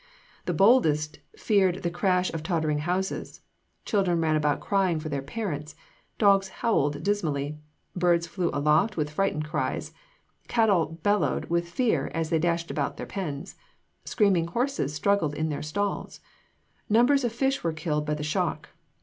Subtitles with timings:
[0.45, 3.41] The boldest feared the crash of tottering houses;
[3.85, 5.75] children ran about crying for their parents;
[6.17, 7.59] dogs howled dismally;
[7.95, 9.93] birds flew aloft with frightened cries;
[10.47, 13.53] cattle bellowed with fear as they dashed about their pens.
[14.03, 16.19] Screaming horses struggled in their stalls.
[16.89, 18.69] Numbers of fish were killed by the shock.